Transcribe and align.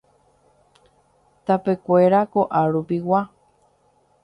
Tapekuéra 1.45 2.21
ko'arupigua. 2.33 3.21